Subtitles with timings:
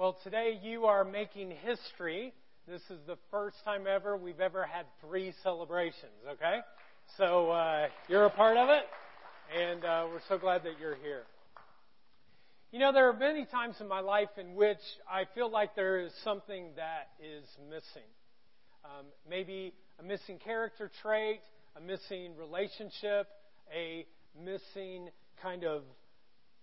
[0.00, 2.32] Well, today you are making history.
[2.66, 6.60] This is the first time ever we've ever had three celebrations, okay?
[7.18, 8.84] So uh, you're a part of it,
[9.54, 11.24] and uh, we're so glad that you're here.
[12.72, 16.00] You know, there are many times in my life in which I feel like there
[16.00, 18.08] is something that is missing.
[18.86, 21.40] Um, maybe a missing character trait,
[21.76, 23.28] a missing relationship,
[23.70, 24.06] a
[24.42, 25.10] missing
[25.42, 25.82] kind of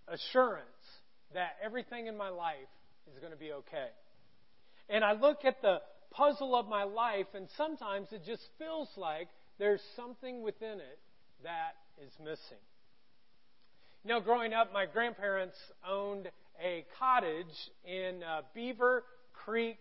[0.07, 0.65] assurance
[1.35, 2.55] that everything in my life
[3.13, 3.87] is going to be okay.
[4.89, 5.79] And I look at the
[6.11, 9.27] puzzle of my life, and sometimes it just feels like
[9.59, 10.99] there's something within it
[11.43, 12.63] that is missing.
[14.03, 16.29] You know, growing up, my grandparents owned
[16.63, 17.45] a cottage
[17.85, 19.79] in uh, Beaver Creek,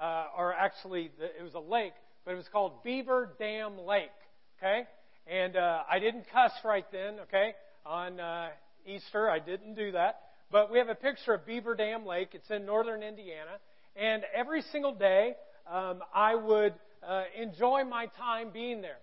[0.00, 1.92] uh, or actually, it was a lake,
[2.24, 4.10] but it was called Beaver Dam Lake.
[4.58, 4.84] Okay?
[5.26, 7.54] And uh, I didn't cuss right then, okay?
[7.84, 8.48] On uh,
[8.86, 10.20] Easter, I didn't do that.
[10.54, 12.28] But we have a picture of Beaver Dam Lake.
[12.30, 13.58] It's in northern Indiana.
[13.96, 15.34] And every single day,
[15.68, 19.00] um, I would uh, enjoy my time being there.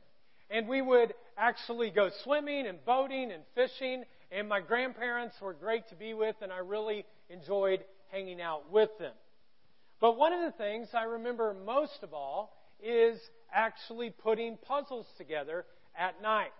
[0.49, 4.05] And we would actually go swimming and boating and fishing.
[4.31, 8.91] And my grandparents were great to be with, and I really enjoyed hanging out with
[8.97, 9.11] them.
[9.99, 13.19] But one of the things I remember most of all is
[13.53, 15.65] actually putting puzzles together
[15.99, 16.53] at night.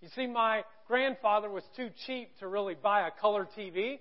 [0.00, 3.98] You see, my grandfather was too cheap to really buy a color TV,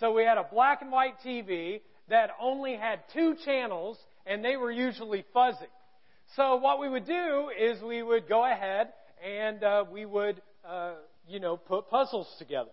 [0.00, 4.56] so we had a black and white TV that only had two channels, and they
[4.56, 5.66] were usually fuzzy.
[6.36, 8.88] So what we would do is we would go ahead
[9.22, 10.94] and uh, we would, uh,
[11.28, 12.70] you know, put puzzles together.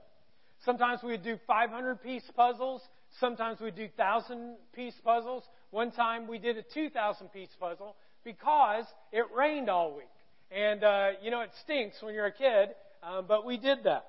[0.66, 2.82] Sometimes we would do 500 piece puzzles.
[3.20, 5.44] Sometimes we'd do 1,000 piece puzzles.
[5.72, 10.08] One time we did a 2,000 piece puzzle because it rained all week.
[10.52, 12.70] And, uh, you know, it stinks when you're a kid,
[13.04, 14.06] uh, but we did that.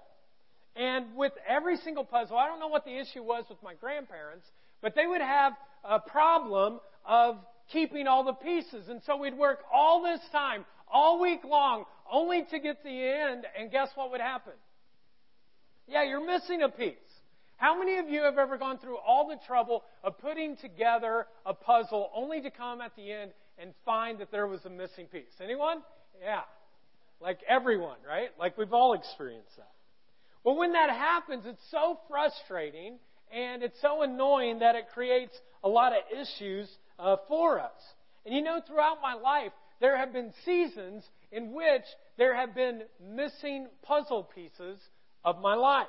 [0.76, 4.46] And with every single puzzle, I don't know what the issue was with my grandparents,
[4.80, 5.52] but they would have
[5.84, 7.36] a problem of
[7.72, 8.88] keeping all the pieces.
[8.88, 13.46] And so we'd work all this time, all week long, only to get the end,
[13.58, 14.52] and guess what would happen?
[15.86, 16.94] Yeah, you're missing a piece.
[17.56, 21.52] How many of you have ever gone through all the trouble of putting together a
[21.52, 25.34] puzzle only to come at the end and find that there was a missing piece?
[25.42, 25.82] Anyone?
[26.22, 26.40] Yeah.
[27.20, 28.30] Like everyone, right?
[28.38, 29.68] Like we've all experienced that.
[30.44, 32.98] Well, when that happens, it's so frustrating
[33.32, 36.68] and it's so annoying that it creates a lot of issues
[36.98, 37.70] uh, for us.
[38.24, 41.84] And you know, throughout my life, there have been seasons in which
[42.18, 44.78] there have been missing puzzle pieces
[45.24, 45.86] of my life.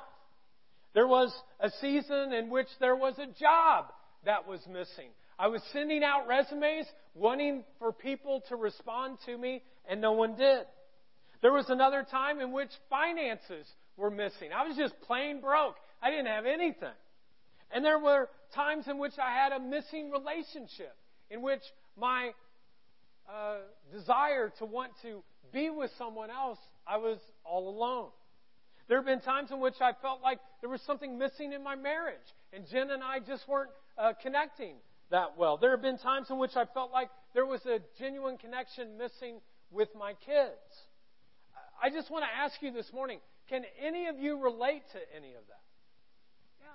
[0.94, 3.86] There was a season in which there was a job
[4.24, 5.10] that was missing.
[5.38, 10.36] I was sending out resumes, wanting for people to respond to me, and no one
[10.36, 10.64] did.
[11.40, 13.66] There was another time in which finances
[13.96, 14.50] were missing.
[14.54, 15.76] I was just plain broke.
[16.02, 16.96] I didn't have anything.
[17.70, 20.94] And there were times in which I had a missing relationship,
[21.30, 21.62] in which
[21.96, 22.32] my
[23.30, 23.56] uh,
[23.92, 25.22] desire to want to
[25.52, 28.08] be with someone else, I was all alone.
[28.88, 31.76] There have been times in which I felt like there was something missing in my
[31.76, 32.16] marriage,
[32.52, 34.74] and Jen and I just weren't uh, connecting
[35.10, 35.56] that well.
[35.56, 39.40] There have been times in which I felt like there was a genuine connection missing
[39.70, 40.50] with my kids.
[41.82, 43.18] I just want to ask you this morning
[43.52, 45.60] can any of you relate to any of that?
[46.62, 46.68] Yeah.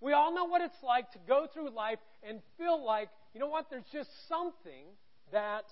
[0.00, 3.48] We all know what it's like to go through life and feel like, you know
[3.48, 4.86] what, there's just something
[5.30, 5.64] that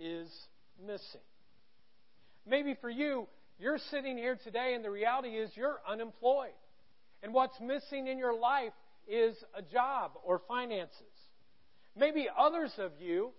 [0.00, 0.28] is
[0.84, 1.20] missing.
[2.44, 3.28] Maybe for you,
[3.60, 6.50] you're sitting here today and the reality is you're unemployed.
[7.22, 8.72] And what's missing in your life
[9.06, 10.96] is a job or finances.
[11.96, 13.30] Maybe others of you,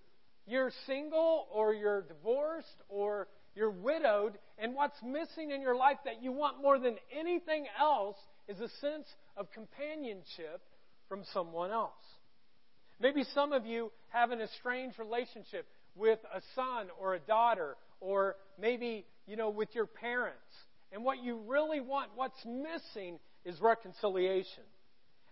[0.48, 6.22] you're single or you're divorced or you're widowed, and what's missing in your life that
[6.22, 8.18] you want more than anything else
[8.48, 9.08] is a sense
[9.38, 10.62] of companionship
[11.10, 11.92] from someone else.
[13.00, 18.36] Maybe some of you have an estranged relationship with a son or a daughter, or
[18.60, 20.38] maybe, you know, with your parents.
[20.92, 24.64] And what you really want, what's missing, is reconciliation.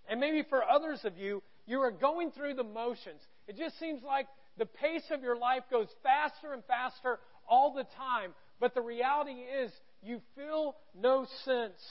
[0.10, 3.22] And maybe for others of you, you are going through the motions.
[3.48, 4.28] It just seems like
[4.58, 8.32] the pace of your life goes faster and faster all the time.
[8.60, 11.82] But the reality is, you feel no sense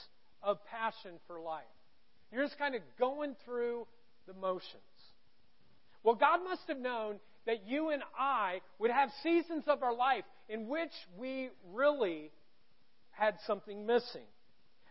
[0.43, 1.65] of passion for life.
[2.33, 3.87] You're just kind of going through
[4.27, 4.73] the motions.
[6.03, 7.17] Well, God must have known
[7.47, 12.31] that you and I would have seasons of our life in which we really
[13.11, 14.27] had something missing.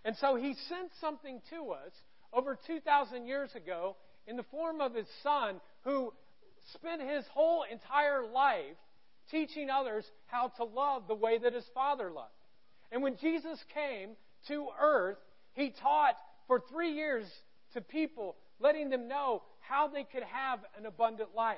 [0.03, 1.91] And so He sent something to us
[2.33, 6.13] over 2,000 years ago in the form of His Son, who
[6.73, 8.77] spent His whole entire life
[9.31, 12.31] teaching others how to love the way that his Father loved.
[12.91, 14.12] And when Jesus came
[14.47, 15.18] to earth,
[15.53, 16.15] he taught
[16.47, 17.25] for three years
[17.74, 21.57] to people letting them know how they could have an abundant life.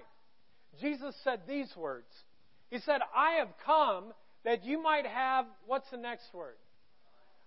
[0.82, 2.08] Jesus said these words.
[2.70, 4.14] He said, I have come
[4.46, 6.56] that you might have, what's the next word?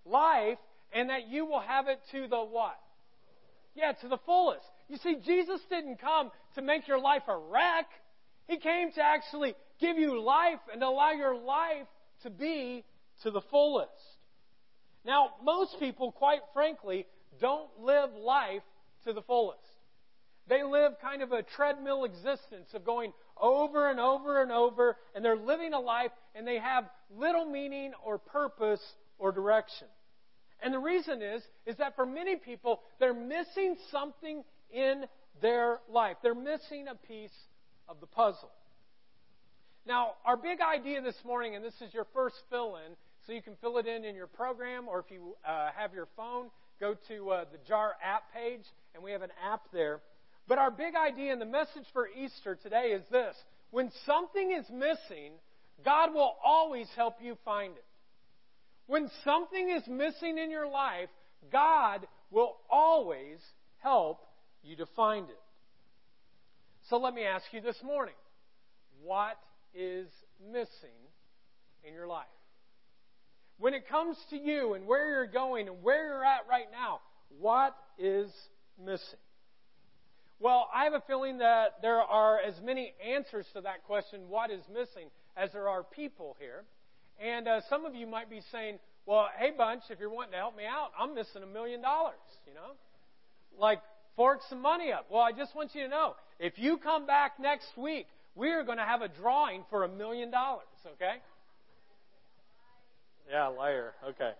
[0.04, 0.58] Life,
[0.92, 2.78] and that you will have it to the what?
[3.74, 4.66] Yeah, to the fullest.
[4.88, 7.86] You see, Jesus didn't come to make your life a wreck.
[8.48, 11.87] He came to actually give you life and allow your life
[12.23, 12.84] to be
[13.23, 13.90] to the fullest.
[15.05, 17.06] Now, most people, quite frankly,
[17.40, 18.62] don't live life
[19.05, 19.61] to the fullest.
[20.49, 25.25] They live kind of a treadmill existence of going over and over and over, and
[25.25, 26.84] they're living a life and they have
[27.17, 28.82] little meaning or purpose
[29.19, 29.88] or direction.
[30.62, 35.05] And the reason is, is that for many people, they're missing something in
[35.40, 36.17] their life.
[36.23, 37.34] They're missing a piece
[37.88, 38.50] of the puzzle.
[39.87, 42.94] Now, our big idea this morning, and this is your first fill in,
[43.26, 46.08] so you can fill it in in your program, or if you uh, have your
[46.17, 48.64] phone, go to uh, the JAR app page,
[48.94, 50.00] and we have an app there.
[50.46, 53.34] But our big idea and the message for Easter today is this
[53.70, 55.32] when something is missing,
[55.84, 57.84] God will always help you find it.
[58.87, 61.08] When something is missing in your life,
[61.50, 63.38] God will always
[63.79, 64.20] help
[64.62, 65.40] you to find it.
[66.88, 68.14] So let me ask you this morning
[69.02, 69.38] what
[69.74, 70.08] is
[70.50, 70.96] missing
[71.84, 72.26] in your life?
[73.58, 77.00] When it comes to you and where you're going and where you're at right now,
[77.40, 78.30] what is
[78.82, 79.19] missing?
[80.40, 84.50] Well, I have a feeling that there are as many answers to that question, what
[84.50, 86.64] is missing, as there are people here.
[87.20, 90.38] And uh, some of you might be saying, well, hey, bunch, if you're wanting to
[90.38, 92.14] help me out, I'm missing a million dollars,
[92.46, 92.72] you know?
[93.56, 93.80] Like,
[94.16, 95.06] fork some money up.
[95.10, 98.64] Well, I just want you to know, if you come back next week, we are
[98.64, 101.17] going to have a drawing for a million dollars, okay?
[103.31, 103.93] Yeah, liar.
[104.11, 104.32] Okay.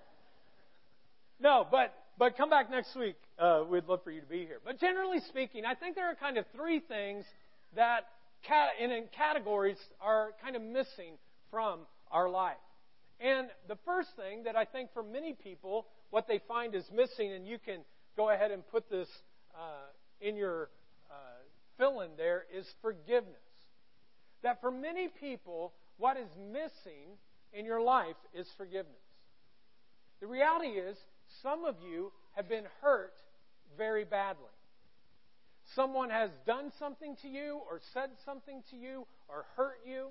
[1.41, 3.17] No, but but come back next week.
[3.39, 4.61] Uh, we'd love for you to be here.
[4.65, 7.25] But generally speaking, I think there are kind of three things
[7.75, 8.06] that
[8.81, 11.15] in, in categories are kind of missing
[11.50, 11.81] from
[12.11, 12.56] our life.
[13.21, 17.33] And the first thing that I think for many people, what they find is missing,
[17.33, 17.81] and you can
[18.17, 19.09] go ahead and put this
[19.55, 19.87] uh,
[20.21, 20.71] in your
[21.11, 21.15] uh,
[21.79, 23.37] fill in there, is forgiveness.
[24.43, 27.17] That for many people, what is missing
[27.53, 28.97] in your life is forgiveness.
[30.21, 30.97] The reality is,
[31.43, 33.15] some of you have been hurt
[33.77, 34.44] very badly.
[35.75, 40.09] Someone has done something to you, or said something to you, or hurt you.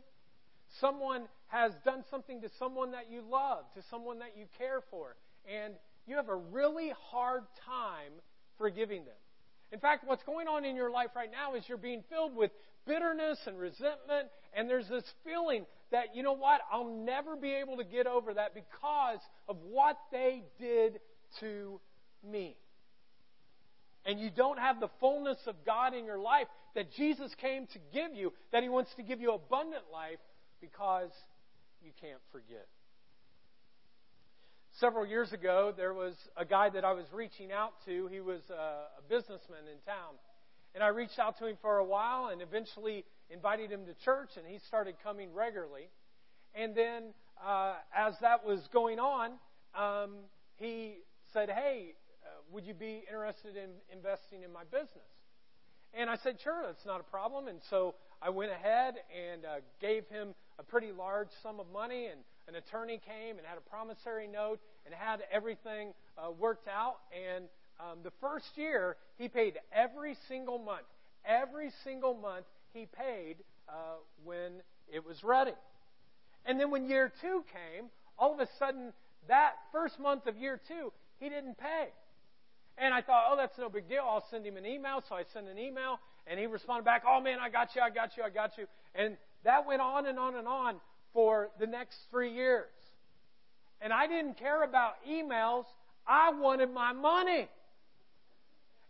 [0.80, 5.16] Someone has done something to someone that you love, to someone that you care for,
[5.46, 5.74] and
[6.08, 8.14] you have a really hard time
[8.58, 9.14] forgiving them.
[9.72, 12.52] In fact, what's going on in your life right now is you're being filled with
[12.86, 17.78] bitterness and resentment, and there's this feeling that, you know what, I'll never be able
[17.78, 21.00] to get over that because of what they did
[21.40, 21.80] to
[22.30, 22.58] me.
[24.06, 27.80] And you don't have the fullness of God in your life that Jesus came to
[27.94, 30.20] give you, that He wants to give you abundant life
[30.60, 31.12] because
[31.84, 32.68] you can't forget.
[34.82, 38.08] Several years ago, there was a guy that I was reaching out to.
[38.08, 40.16] He was a, a businessman in town.
[40.74, 44.30] And I reached out to him for a while and eventually invited him to church,
[44.38, 45.92] and he started coming regularly.
[46.56, 47.14] And then,
[47.46, 49.34] uh, as that was going on,
[49.76, 50.16] um,
[50.56, 50.96] he
[51.32, 51.94] said, Hey,
[52.26, 55.14] uh, would you be interested in investing in my business?
[55.94, 57.48] And I said, Sure, that's not a problem.
[57.48, 62.08] And so I went ahead and uh, gave him a pretty large sum of money,
[62.08, 66.98] and an attorney came and had a promissory note and had everything uh, worked out.
[67.12, 67.46] And
[67.80, 70.86] um, the first year, he paid every single month.
[71.26, 73.38] Every single month, he paid
[73.70, 73.74] uh,
[74.24, 74.62] when
[74.92, 75.54] it was ready.
[76.46, 77.86] And then when year two came,
[78.18, 78.94] all of a sudden,
[79.28, 81.90] that first month of year two, he didn't pay.
[82.78, 84.04] And I thought, oh, that's no big deal.
[84.04, 85.04] I'll send him an email.
[85.08, 87.90] So I sent an email, and he responded back, oh, man, I got you, I
[87.90, 88.66] got you, I got you.
[88.96, 90.76] And that went on and on and on
[91.14, 92.70] for the next three years.
[93.82, 95.66] And I didn't care about emails.
[96.08, 97.50] I wanted my money.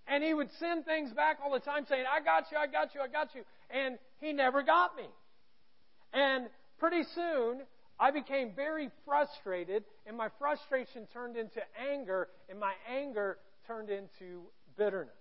[0.07, 2.93] And he would send things back all the time saying, I got you, I got
[2.93, 3.43] you, I got you.
[3.69, 5.07] And he never got me.
[6.13, 6.47] And
[6.79, 7.61] pretty soon,
[7.99, 14.41] I became very frustrated, and my frustration turned into anger, and my anger turned into
[14.75, 15.13] bitterness.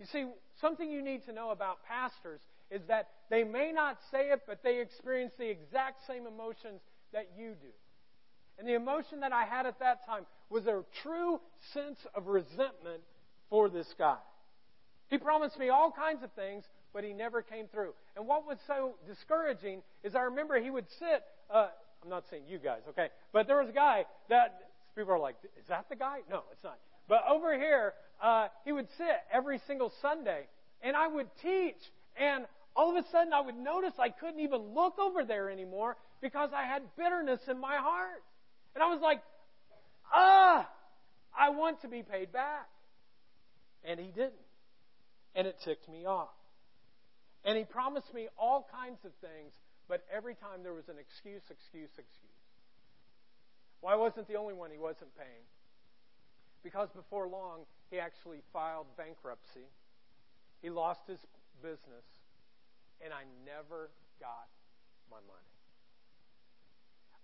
[0.00, 0.26] You see,
[0.60, 2.40] something you need to know about pastors
[2.70, 6.80] is that they may not say it, but they experience the exact same emotions
[7.12, 7.68] that you do.
[8.58, 11.40] And the emotion that I had at that time was a true
[11.72, 13.02] sense of resentment
[13.48, 14.18] for this guy.
[15.08, 17.92] He promised me all kinds of things, but he never came through.
[18.16, 21.24] And what was so discouraging is I remember he would sit.
[21.52, 21.68] Uh,
[22.02, 25.36] I'm not saying you guys, okay, but there was a guy that people are like,
[25.58, 26.78] "Is that the guy?" No, it's not.
[27.08, 30.46] But over here, uh, he would sit every single Sunday,
[30.80, 31.80] and I would teach,
[32.16, 35.96] and all of a sudden I would notice I couldn't even look over there anymore
[36.20, 38.22] because I had bitterness in my heart.
[38.74, 39.20] And I was like,
[40.12, 40.68] ah,
[41.36, 42.68] I want to be paid back.
[43.84, 44.46] And he didn't.
[45.34, 46.34] And it ticked me off.
[47.44, 49.52] And he promised me all kinds of things,
[49.88, 52.30] but every time there was an excuse, excuse, excuse.
[53.80, 55.46] Well, I wasn't the only one he wasn't paying.
[56.62, 57.60] Because before long,
[57.90, 59.64] he actually filed bankruptcy.
[60.60, 61.18] He lost his
[61.62, 62.04] business,
[63.02, 63.88] and I never
[64.20, 64.48] got
[65.10, 65.59] my money.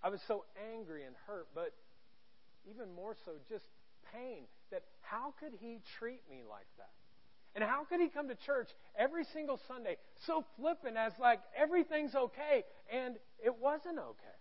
[0.03, 1.73] I was so angry and hurt, but
[2.69, 3.65] even more so, just
[4.13, 6.91] pain that how could he treat me like that?
[7.55, 12.15] And how could he come to church every single Sunday so flippant as like everything's
[12.15, 14.37] okay and it wasn't okay?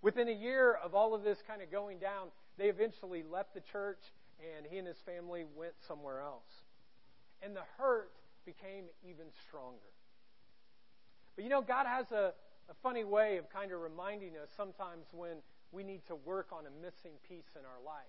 [0.00, 3.60] Within a year of all of this kind of going down, they eventually left the
[3.72, 3.98] church
[4.40, 6.48] and he and his family went somewhere else.
[7.42, 8.12] And the hurt
[8.46, 9.92] became even stronger.
[11.34, 12.32] But you know, God has a,
[12.68, 15.36] a funny way of kind of reminding us sometimes when
[15.72, 18.04] we need to work on a missing piece in our life.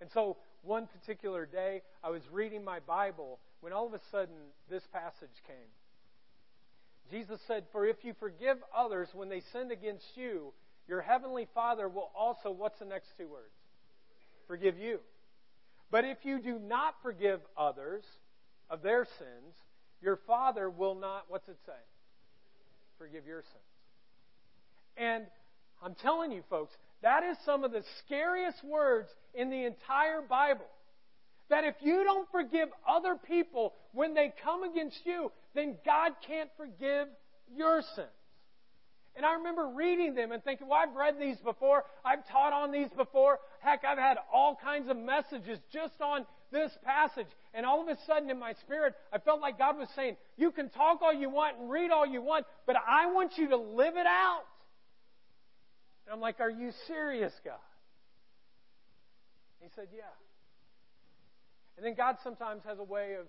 [0.00, 4.36] And so, one particular day, I was reading my Bible when all of a sudden
[4.68, 5.70] this passage came.
[7.10, 10.52] Jesus said, For if you forgive others when they sin against you,
[10.88, 13.54] your heavenly Father will also, what's the next two words?
[14.46, 15.00] Forgive you.
[15.90, 18.04] But if you do not forgive others
[18.68, 19.54] of their sins,
[20.02, 21.72] your Father will not, what's it say?
[22.98, 23.64] Forgive your sins.
[24.96, 25.24] And
[25.82, 26.72] I'm telling you, folks,
[27.02, 30.66] that is some of the scariest words in the entire Bible.
[31.48, 36.50] That if you don't forgive other people when they come against you, then God can't
[36.56, 37.08] forgive
[37.54, 38.08] your sins.
[39.14, 41.84] And I remember reading them and thinking, well, I've read these before.
[42.04, 43.38] I've taught on these before.
[43.60, 47.26] Heck, I've had all kinds of messages just on this passage.
[47.54, 50.50] And all of a sudden in my spirit, I felt like God was saying, you
[50.50, 53.56] can talk all you want and read all you want, but I want you to
[53.56, 54.44] live it out.
[56.06, 57.54] And I'm like, Are you serious, God?
[59.60, 60.02] He said, Yeah.
[61.76, 63.26] And then God sometimes has a way of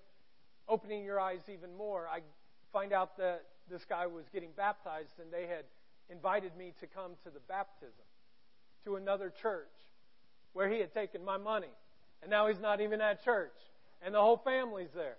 [0.70, 2.08] opening your eyes even more.
[2.08, 2.20] I
[2.72, 5.66] find out that this guy was getting baptized, and they had
[6.10, 8.06] invited me to come to the baptism
[8.86, 9.74] to another church
[10.54, 11.68] where he had taken my money.
[12.22, 13.56] And now he's not even at church.
[14.02, 15.18] And the whole family's there.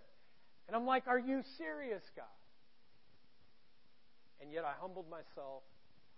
[0.67, 2.27] And I'm like, Are you serious, God?
[4.41, 5.63] And yet I humbled myself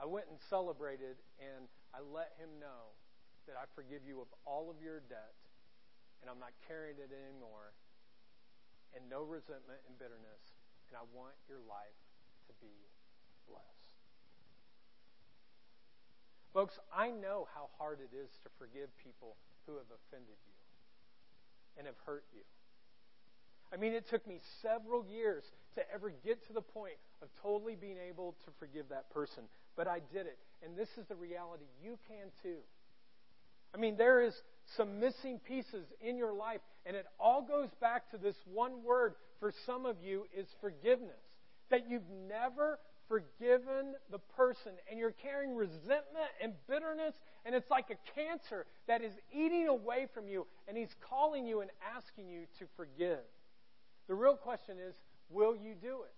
[0.00, 2.96] I went and celebrated, and I let him know
[3.44, 5.36] that I forgive you of all of your debt,
[6.24, 7.76] and I'm not carrying it anymore,
[8.96, 10.40] and no resentment and bitterness,
[10.88, 12.00] and I want your life
[12.48, 12.72] to be
[13.44, 13.92] blessed.
[16.56, 19.36] Folks, I know how hard it is to forgive people
[19.68, 20.59] who have offended you
[21.76, 22.42] and have hurt you.
[23.72, 27.76] I mean, it took me several years to ever get to the point of totally
[27.76, 29.44] being able to forgive that person.
[29.76, 30.38] But I did it.
[30.64, 31.64] And this is the reality.
[31.82, 32.58] You can too.
[33.74, 34.34] I mean, there is
[34.76, 39.14] some missing pieces in your life, and it all goes back to this one word
[39.38, 41.22] for some of you is forgiveness.
[41.70, 47.86] That you've never forgiven the person, and you're carrying resentment and bitterness, and it's like
[47.90, 52.42] a cancer that is eating away from you, and he's calling you and asking you
[52.58, 53.20] to forgive.
[54.08, 54.94] The real question is
[55.30, 56.14] will you do it?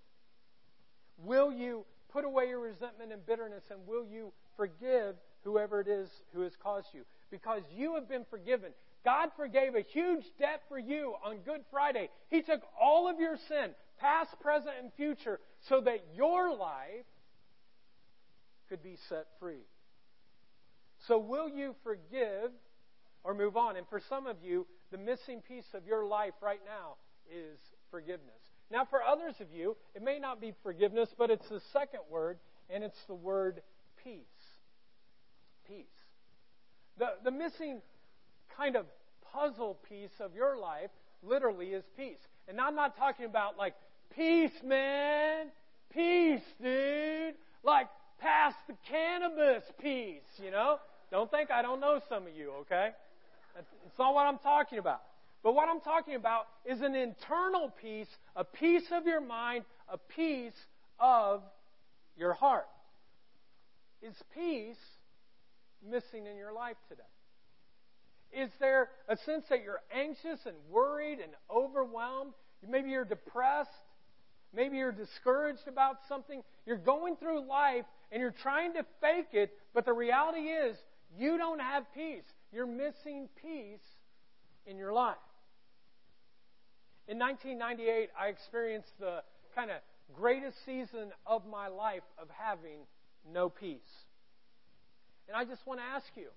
[1.19, 6.09] Will you put away your resentment and bitterness and will you forgive whoever it is
[6.35, 7.03] who has caused you?
[7.31, 8.71] Because you have been forgiven.
[9.05, 12.09] God forgave a huge debt for you on Good Friday.
[12.31, 17.07] He took all of your sin, past, present, and future, so that your life
[18.69, 19.65] could be set free.
[21.07, 22.51] So, will you forgive
[23.25, 23.77] or move on?
[23.77, 26.95] And for some of you, the missing piece of your life right now
[27.31, 27.59] is
[27.91, 28.41] forgiveness.
[28.71, 32.39] Now, for others of you, it may not be forgiveness, but it's the second word,
[32.71, 33.63] and it's the word
[34.03, 34.23] peace.
[35.67, 35.87] Peace.
[36.99, 37.81] The, the missing
[38.57, 38.87] kind of
[39.33, 40.91] puzzle piece of your life
[41.23, 42.19] literally is peace.
[42.49, 43.75] And I'm not talking about like,
[44.15, 45.47] peace, man.
[45.93, 47.35] Peace, dude.
[47.63, 50.79] Like, pass the cannabis peace, you know?
[51.13, 52.89] Don't think I don't know some of you, okay?
[53.59, 55.03] It's not what I'm talking about.
[55.43, 59.99] But what I'm talking about is an internal peace, a peace of your mind, a
[59.99, 60.57] peace
[60.99, 61.43] of
[62.17, 62.67] your heart.
[64.03, 64.79] Is peace
[65.87, 67.03] missing in your life today?
[68.33, 72.33] Is there a sense that you're anxious and worried and overwhelmed?
[72.67, 73.69] Maybe you're depressed.
[74.55, 76.43] Maybe you're discouraged about something.
[76.65, 80.79] You're going through life and you're trying to fake it, but the reality is
[81.19, 82.25] you don't have peace.
[82.53, 83.81] you're missing peace
[84.67, 85.17] in your life.
[87.09, 89.23] In 1998, I experienced the
[89.55, 89.79] kind of
[90.15, 92.87] greatest season of my life of having
[93.33, 93.81] no peace.
[95.29, 96.29] And I just want to ask you,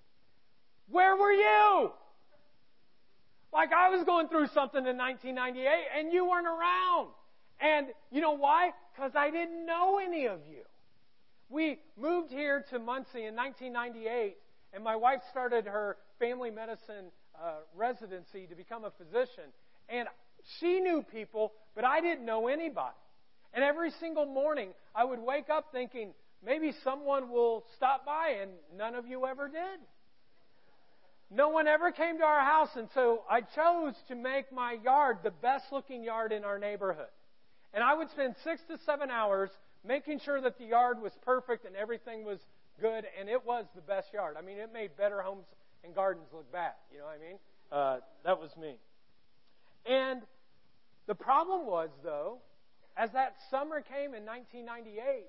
[0.90, 1.90] where were you?
[3.52, 5.66] Like I was going through something in 1998
[5.98, 7.08] and you weren't around.
[7.60, 8.70] And you know why?
[8.94, 10.62] Because I didn't know any of you.
[11.48, 14.36] We moved here to Muncie in 1998
[14.72, 17.06] and my wife started her family medicine
[17.40, 19.44] uh, residency to become a physician.
[19.88, 20.08] And
[20.58, 22.94] she knew people, but I didn't know anybody.
[23.54, 26.12] And every single morning, I would wake up thinking,
[26.44, 29.80] maybe someone will stop by, and none of you ever did.
[31.30, 35.18] No one ever came to our house, and so I chose to make my yard
[35.24, 37.08] the best looking yard in our neighborhood.
[37.74, 39.50] And I would spend six to seven hours
[39.84, 42.38] making sure that the yard was perfect and everything was
[42.80, 44.36] good, and it was the best yard.
[44.38, 45.46] I mean, it made better homes
[45.84, 46.72] and gardens look bad.
[46.92, 47.38] You know what I mean?
[47.70, 48.76] Uh, that was me.
[49.86, 50.22] And
[51.06, 52.38] the problem was, though,
[52.96, 55.26] as that summer came in 1998,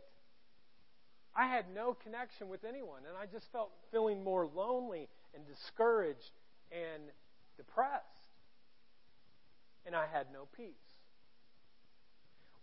[1.36, 6.32] I had no connection with anyone, and I just felt feeling more lonely and discouraged
[6.72, 7.04] and
[7.58, 8.04] depressed.
[9.86, 10.74] And I had no peace.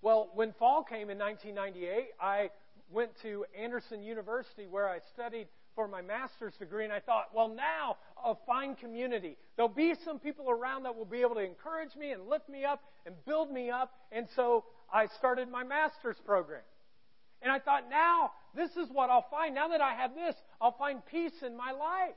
[0.02, 2.50] Well, when fall came in 1998, I
[2.90, 7.48] went to Anderson University where I studied for my master's degree, and I thought, well,
[7.48, 9.36] now I'll find community.
[9.56, 12.64] There'll be some people around that will be able to encourage me and lift me
[12.64, 13.92] up and build me up.
[14.12, 16.62] And so I started my master's program.
[17.42, 19.54] And I thought, now this is what I'll find.
[19.54, 22.14] Now that I have this, I'll find peace in my life.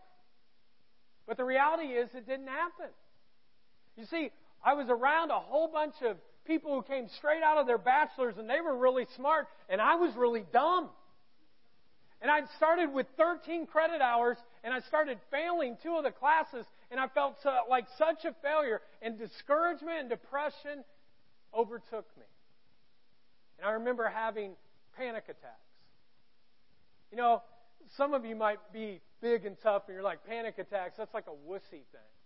[1.28, 2.92] But the reality is, it didn't happen.
[3.98, 4.30] You see,
[4.64, 8.38] I was around a whole bunch of people who came straight out of their bachelor's
[8.38, 10.90] and they were really smart, and I was really dumb.
[12.22, 16.66] And I'd started with 13 credit hours, and I started failing two of the classes,
[16.90, 20.84] and I felt so, like such a failure, and discouragement and depression
[21.54, 22.26] overtook me.
[23.60, 24.54] And I remember having
[24.98, 25.68] panic attacks.
[27.12, 27.44] You know,
[27.96, 31.28] some of you might be big and tough, and you're like, panic attacks, that's like
[31.28, 32.17] a wussy thing.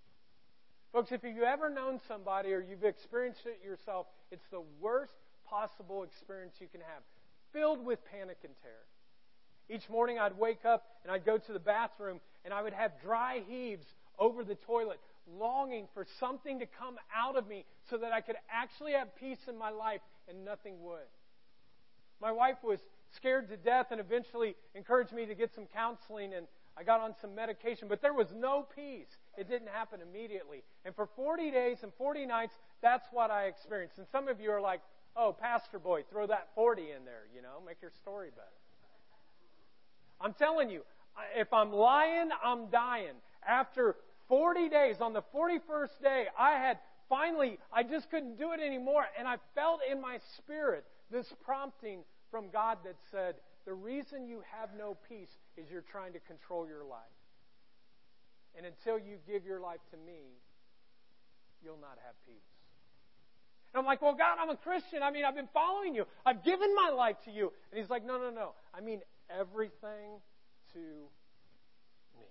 [0.93, 5.13] Folks, if you've ever known somebody or you've experienced it yourself, it's the worst
[5.47, 7.03] possible experience you can have,
[7.53, 8.87] filled with panic and terror.
[9.69, 12.91] Each morning I'd wake up and I'd go to the bathroom and I would have
[13.01, 13.85] dry heaves
[14.19, 14.99] over the toilet,
[15.39, 19.39] longing for something to come out of me so that I could actually have peace
[19.47, 21.07] in my life and nothing would.
[22.21, 22.79] My wife was
[23.15, 27.13] scared to death and eventually encouraged me to get some counseling and I got on
[27.21, 29.07] some medication, but there was no peace.
[29.37, 30.63] It didn't happen immediately.
[30.85, 33.97] And for 40 days and 40 nights, that's what I experienced.
[33.97, 34.81] And some of you are like,
[35.15, 38.47] oh, Pastor Boy, throw that 40 in there, you know, make your story better.
[40.19, 40.81] I'm telling you,
[41.35, 43.15] if I'm lying, I'm dying.
[43.47, 43.95] After
[44.27, 46.77] 40 days, on the 41st day, I had
[47.09, 49.05] finally, I just couldn't do it anymore.
[49.17, 54.41] And I felt in my spirit this prompting from God that said, The reason you
[54.59, 57.01] have no peace is you're trying to control your life.
[58.57, 60.37] And until you give your life to me,
[61.63, 62.35] you'll not have peace.
[63.73, 65.01] And I'm like, well, God, I'm a Christian.
[65.01, 66.05] I mean, I've been following you.
[66.25, 67.51] I've given my life to you.
[67.71, 68.51] And he's like, no, no, no.
[68.73, 70.19] I mean, everything
[70.73, 70.79] to
[72.19, 72.25] me.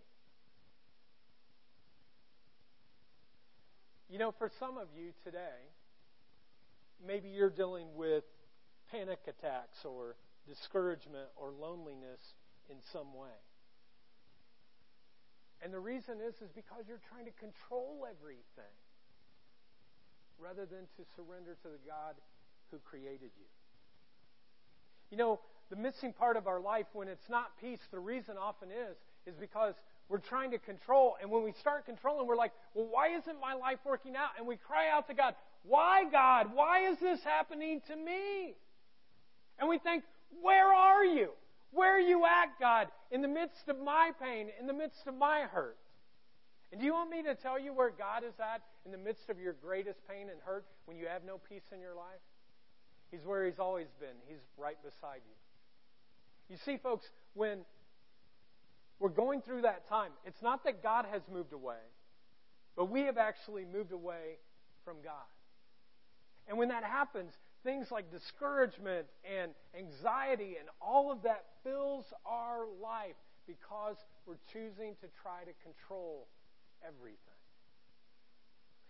[4.10, 5.70] You know, for some of you today,
[7.06, 8.24] maybe you're dealing with
[8.90, 12.20] panic attacks or discouragement or loneliness
[12.68, 13.28] in some way.
[15.62, 18.74] And the reason is is because you're trying to control everything
[20.38, 22.16] rather than to surrender to the God
[22.70, 23.48] who created you.
[25.10, 28.70] You know, the missing part of our life when it's not peace, the reason often
[28.70, 28.96] is,
[29.26, 29.74] is because
[30.08, 31.16] we're trying to control.
[31.20, 34.30] And when we start controlling, we're like, well, why isn't my life working out?
[34.38, 36.48] And we cry out to God, why, God?
[36.54, 38.54] Why is this happening to me?
[39.58, 40.04] And we think,
[40.42, 41.30] where are you?
[41.72, 45.14] Where are you at, God, in the midst of my pain, in the midst of
[45.14, 45.76] my hurt?
[46.72, 49.28] And do you want me to tell you where God is at in the midst
[49.28, 52.20] of your greatest pain and hurt when you have no peace in your life?
[53.10, 54.16] He's where He's always been.
[54.28, 55.34] He's right beside you.
[56.48, 57.60] You see, folks, when
[58.98, 61.82] we're going through that time, it's not that God has moved away,
[62.76, 64.38] but we have actually moved away
[64.84, 65.14] from God.
[66.48, 72.66] And when that happens, things like discouragement and anxiety and all of that fills our
[72.82, 73.96] life because
[74.26, 76.26] we're choosing to try to control
[76.86, 77.18] everything.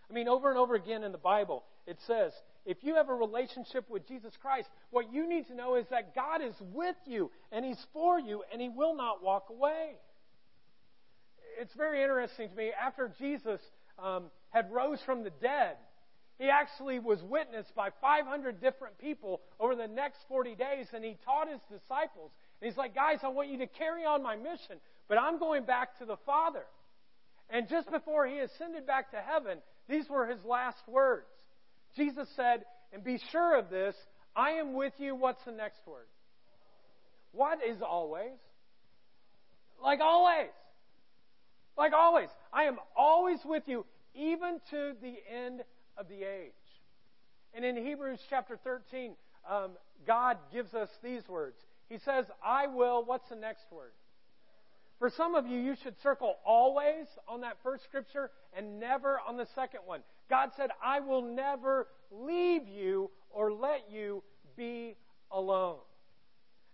[0.09, 2.33] I mean, over and over again in the Bible, it says,
[2.65, 6.13] if you have a relationship with Jesus Christ, what you need to know is that
[6.13, 9.93] God is with you and He's for you and He will not walk away.
[11.59, 12.71] it's very interesting to me.
[12.79, 13.61] After Jesus
[13.97, 15.77] um, had rose from the dead,
[16.41, 21.15] he actually was witnessed by 500 different people over the next 40 days, and he
[21.23, 22.31] taught his disciples.
[22.59, 24.77] And he's like, guys, I want you to carry on my mission,
[25.07, 26.63] but I'm going back to the Father.
[27.51, 31.27] And just before he ascended back to heaven, these were his last words.
[31.95, 33.93] Jesus said, and be sure of this,
[34.35, 35.13] I am with you.
[35.13, 36.07] What's the next word?
[37.33, 38.39] What is always?
[39.79, 40.49] Like always.
[41.77, 42.29] Like always.
[42.51, 45.61] I am always with you, even to the end
[45.97, 46.51] of the age.
[47.53, 49.13] And in Hebrews chapter 13,
[49.49, 49.71] um,
[50.07, 51.57] God gives us these words.
[51.89, 53.91] He says, I will, what's the next word?
[54.99, 59.35] For some of you, you should circle always on that first scripture and never on
[59.35, 60.01] the second one.
[60.29, 64.23] God said, I will never leave you or let you
[64.55, 64.95] be
[65.31, 65.79] alone.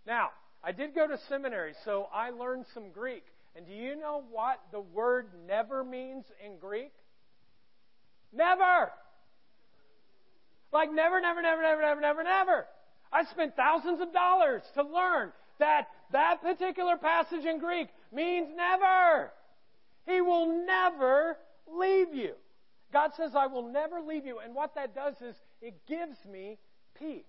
[0.06, 0.30] Now,
[0.62, 3.24] I did go to seminary, so I learned some Greek.
[3.56, 6.92] And do you know what the word never means in Greek?
[8.32, 8.92] Never!
[10.72, 12.66] Like never, never, never, never, never, never, never.
[13.12, 19.30] I spent thousands of dollars to learn that that particular passage in Greek means never.
[20.06, 22.32] He will never leave you.
[22.92, 24.38] God says, I will never leave you.
[24.38, 26.58] And what that does is it gives me
[26.98, 27.24] peace.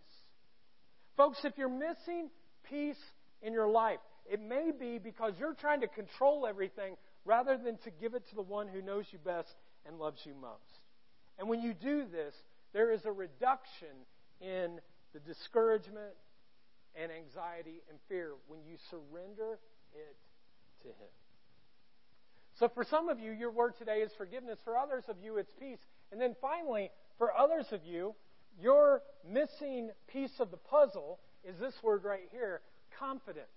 [1.17, 2.29] Folks, if you're missing
[2.69, 2.99] peace
[3.41, 7.91] in your life, it may be because you're trying to control everything rather than to
[7.99, 9.53] give it to the one who knows you best
[9.85, 10.79] and loves you most.
[11.37, 12.33] And when you do this,
[12.73, 14.05] there is a reduction
[14.41, 14.79] in
[15.13, 16.15] the discouragement
[16.95, 19.59] and anxiety and fear when you surrender
[19.93, 20.17] it
[20.83, 21.13] to Him.
[22.59, 24.59] So, for some of you, your word today is forgiveness.
[24.63, 25.79] For others of you, it's peace.
[26.11, 28.15] And then finally, for others of you,
[28.61, 32.61] your missing piece of the puzzle is this word right here
[32.99, 33.47] confidence.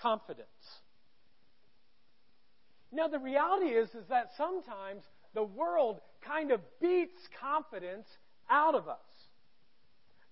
[0.00, 0.46] Confidence.
[2.92, 5.02] Now, the reality is, is that sometimes
[5.34, 8.06] the world kind of beats confidence
[8.48, 8.98] out of us.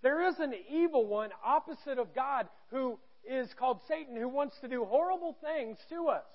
[0.02, 2.98] There is an evil one opposite of God who
[3.28, 6.26] is called Satan who wants to do horrible things to us.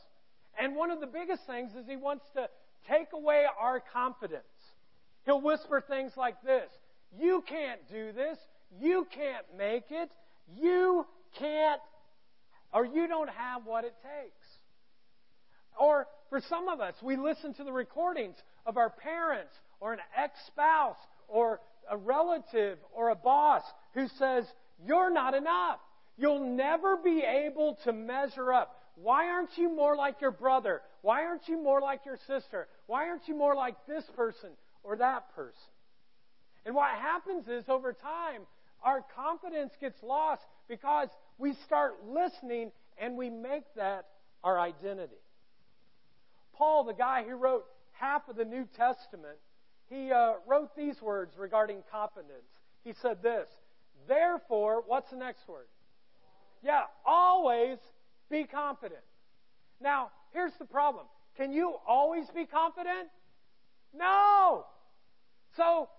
[0.59, 2.49] And one of the biggest things is he wants to
[2.87, 4.43] take away our confidence.
[5.25, 6.69] He'll whisper things like this
[7.17, 8.37] You can't do this.
[8.79, 10.09] You can't make it.
[10.55, 11.05] You
[11.39, 11.81] can't,
[12.73, 14.47] or you don't have what it takes.
[15.79, 18.35] Or for some of us, we listen to the recordings
[18.65, 20.97] of our parents or an ex spouse
[21.27, 24.45] or a relative or a boss who says,
[24.85, 25.79] You're not enough.
[26.17, 28.79] You'll never be able to measure up.
[28.95, 30.81] Why aren't you more like your brother?
[31.01, 32.67] Why aren't you more like your sister?
[32.85, 34.51] Why aren't you more like this person
[34.83, 35.57] or that person?
[36.65, 38.41] And what happens is over time,
[38.83, 44.05] our confidence gets lost because we start listening and we make that
[44.43, 45.13] our identity.
[46.53, 47.65] Paul, the guy who wrote
[48.03, 49.37] half of the New Testament,
[49.89, 52.49] he uh, wrote these words regarding confidence.
[52.83, 53.47] He said this
[54.07, 55.67] Therefore, what's the next word?
[56.61, 57.77] Yeah, always
[58.29, 59.01] be confident.
[59.81, 61.05] Now, here's the problem.
[61.37, 63.07] Can you always be confident?
[63.95, 64.65] No.
[65.55, 65.89] So,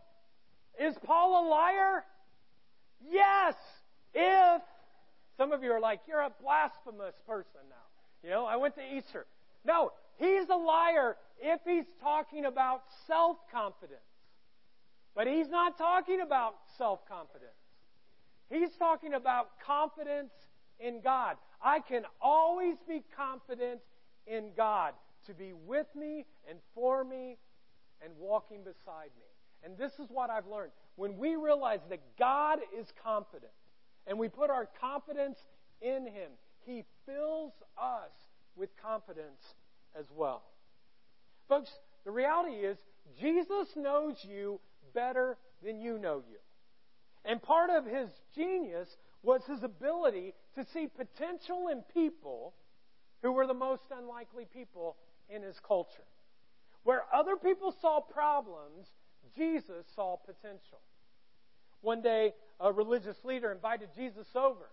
[0.78, 2.04] is Paul a liar?
[3.10, 3.54] Yes.
[4.12, 4.62] If
[5.36, 7.76] some of you are like, you're a blasphemous person now.
[8.22, 9.26] You know, I went to Easter.
[9.64, 14.00] No, he's a liar if he's talking about self confidence.
[15.14, 17.50] But he's not talking about self confidence.
[18.50, 20.32] He's talking about confidence
[20.78, 21.36] in God.
[21.62, 23.80] I can always be confident
[24.26, 24.94] in God
[25.26, 27.38] to be with me and for me
[28.02, 29.26] and walking beside me.
[29.64, 30.72] And this is what I've learned.
[30.96, 33.52] When we realize that God is confident
[34.06, 35.38] and we put our confidence
[35.80, 36.30] in Him,
[36.66, 38.12] He fills us
[38.56, 39.54] with confidence
[39.98, 40.42] as well.
[41.48, 41.70] Folks,
[42.04, 42.76] the reality is,
[43.20, 44.60] Jesus knows you
[44.94, 46.38] better than you know you.
[47.24, 48.88] And part of his genius
[49.22, 52.54] was his ability to see potential in people
[53.22, 54.96] who were the most unlikely people
[55.30, 56.04] in his culture.
[56.82, 58.86] Where other people saw problems,
[59.36, 60.80] Jesus saw potential.
[61.80, 64.70] One day, a religious leader invited Jesus over.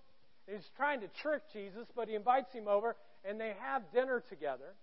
[0.48, 4.76] He's trying to trick Jesus, but he invites him over, and they have dinner together.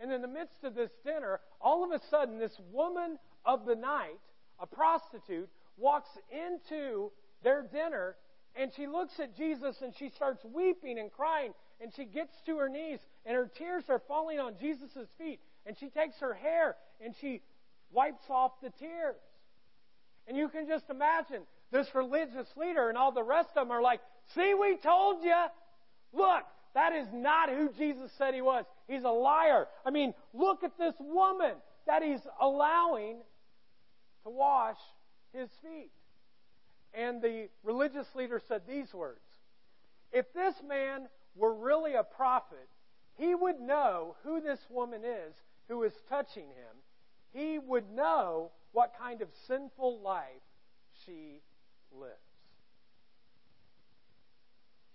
[0.00, 3.74] And in the midst of this dinner, all of a sudden, this woman of the
[3.74, 4.18] night,
[4.58, 7.10] a prostitute, walks into
[7.42, 8.16] their dinner
[8.56, 12.56] and she looks at Jesus and she starts weeping and crying and she gets to
[12.58, 16.76] her knees and her tears are falling on Jesus' feet and she takes her hair
[17.04, 17.42] and she
[17.92, 19.16] wipes off the tears.
[20.26, 23.82] And you can just imagine this religious leader and all the rest of them are
[23.82, 24.00] like,
[24.34, 25.44] see, we told you.
[26.12, 28.64] Look, That is not who Jesus said he was.
[28.86, 29.66] He's a liar.
[29.84, 31.54] I mean, look at this woman
[31.86, 33.16] that he's allowing
[34.24, 34.78] to wash
[35.32, 35.90] his feet.
[36.94, 39.20] And the religious leader said these words
[40.12, 42.68] If this man were really a prophet,
[43.16, 45.34] he would know who this woman is
[45.70, 46.76] who is touching him.
[47.32, 50.24] He would know what kind of sinful life
[51.06, 51.40] she
[51.92, 52.29] lives.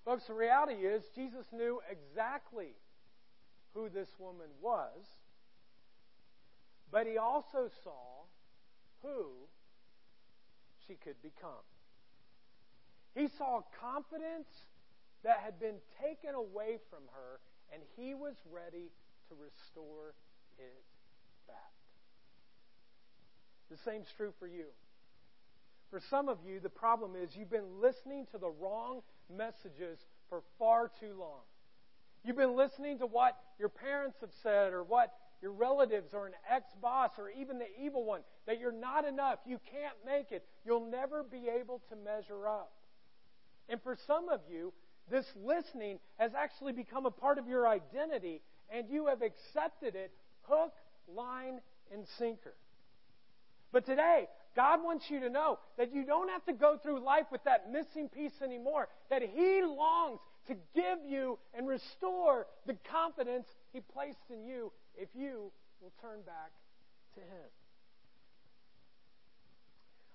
[0.05, 2.75] Folks, the reality is, Jesus knew exactly
[3.73, 5.03] who this woman was,
[6.91, 8.23] but he also saw
[9.01, 9.25] who
[10.87, 11.65] she could become.
[13.15, 14.47] He saw confidence
[15.23, 17.39] that had been taken away from her,
[17.73, 18.91] and he was ready
[19.29, 20.13] to restore
[20.59, 20.83] it
[21.47, 21.73] back.
[23.71, 24.65] The same's true for you.
[25.95, 28.99] For some of you, the problem is you've been listening to the wrong
[29.34, 31.39] messages for far too long.
[32.25, 36.34] You've been listening to what your parents have said or what your relatives or an
[36.51, 40.43] ex boss or even the evil one that you're not enough, you can't make it,
[40.65, 42.73] you'll never be able to measure up.
[43.69, 44.73] And for some of you,
[45.10, 50.12] this listening has actually become a part of your identity and you have accepted it
[50.41, 50.73] hook,
[51.08, 52.55] line, and sinker.
[53.71, 57.25] But today, God wants you to know that you don't have to go through life
[57.31, 63.47] with that missing piece anymore, that He longs to give you and restore the confidence
[63.73, 66.51] He placed in you if you will turn back
[67.15, 67.49] to Him.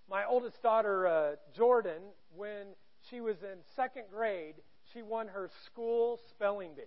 [0.09, 2.03] My oldest daughter, uh, Jordan,
[2.35, 2.67] when
[3.11, 4.55] she was in second grade,
[4.93, 6.83] she won her school spelling bee.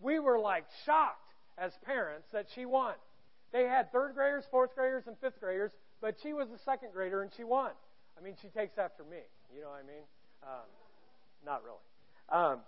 [0.00, 2.94] We were like shocked as parents that she won.
[3.52, 7.22] They had third graders, fourth graders, and fifth graders, but she was a second grader
[7.22, 7.70] and she won.
[8.18, 9.18] I mean, she takes after me.
[9.54, 10.04] You know what I mean?
[10.42, 10.68] Um,
[11.44, 11.78] not really.
[12.30, 12.60] Um,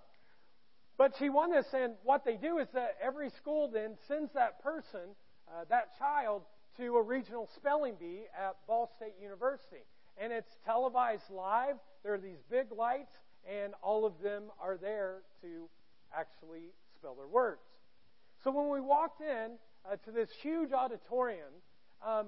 [0.97, 4.63] but she won this, and what they do is that every school then sends that
[4.63, 5.17] person,
[5.49, 6.43] uh, that child,
[6.77, 9.83] to a regional spelling bee at Ball State University.
[10.19, 11.77] And it's televised live.
[12.03, 13.13] There are these big lights,
[13.51, 15.69] and all of them are there to
[16.17, 17.63] actually spell their words.
[18.45, 19.53] So when we walked in
[19.91, 21.53] uh, to this huge auditorium,
[22.07, 22.27] um,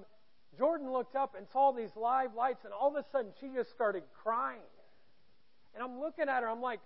[0.57, 3.71] Jordan looked up and saw these live lights, and all of a sudden she just
[3.71, 4.59] started crying.
[5.73, 6.79] And I'm looking at her, I'm like,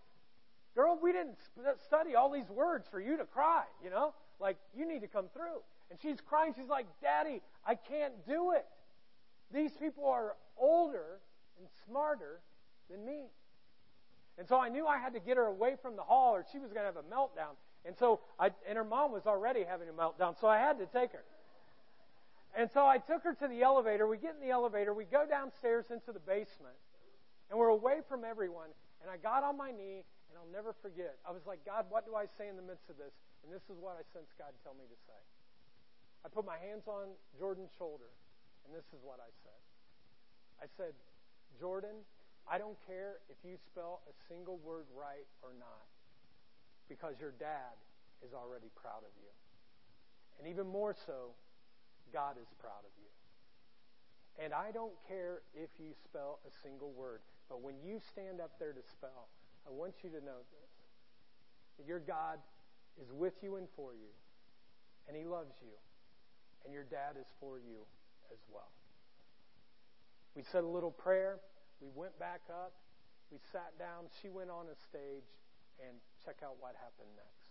[0.75, 1.37] girl, we didn't
[1.83, 4.13] study all these words for you to cry, you know?
[4.39, 5.61] Like, you need to come through.
[5.89, 6.53] And she's crying.
[6.55, 8.65] She's like, Daddy, I can't do it.
[9.53, 11.19] These people are older
[11.59, 12.41] and smarter
[12.89, 13.23] than me.
[14.37, 16.59] And so I knew I had to get her away from the hall or she
[16.59, 17.55] was going to have a meltdown.
[17.85, 20.85] And so I, and her mom was already having a meltdown, so I had to
[20.85, 21.23] take her.
[22.55, 24.07] And so I took her to the elevator.
[24.07, 24.93] We get in the elevator.
[24.93, 26.77] We go downstairs into the basement.
[27.49, 28.69] And we're away from everyone.
[29.01, 31.17] And I got on my knee, and I'll never forget.
[31.27, 33.13] I was like, God, what do I say in the midst of this?
[33.43, 35.21] And this is what I sense God tell me to say.
[36.25, 38.09] I put my hands on Jordan's shoulder,
[38.65, 39.61] and this is what I said.
[40.59, 40.97] I said,
[41.61, 42.03] Jordan,
[42.49, 45.87] I don't care if you spell a single word right or not,
[46.89, 47.77] because your dad
[48.25, 49.31] is already proud of you.
[50.39, 51.37] And even more so,
[52.13, 53.09] God is proud of you.
[54.37, 58.59] And I don't care if you spell a single word, but when you stand up
[58.59, 59.29] there to spell,
[59.65, 60.71] I want you to know this
[61.77, 62.39] that your God
[62.97, 64.09] is with you and for you,
[65.07, 65.77] and He loves you,
[66.65, 67.85] and your dad is for you
[68.33, 68.71] as well.
[70.35, 71.37] We said a little prayer.
[71.81, 72.73] We went back up.
[73.31, 74.09] We sat down.
[74.21, 75.29] She went on a stage,
[75.81, 77.46] and check out what happened next.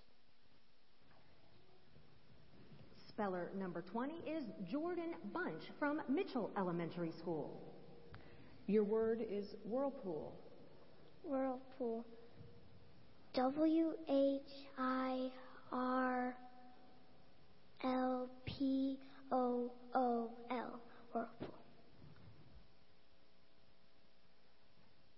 [3.17, 7.59] Speller number 20 is Jordan Bunch from Mitchell Elementary School.
[8.67, 10.35] Your word is whirlpool.
[11.23, 12.05] Whirlpool.
[13.33, 14.43] W H
[14.77, 15.31] I
[15.73, 16.37] R
[17.85, 18.99] L P
[19.33, 20.81] O O L.
[21.13, 21.55] Whirlpool.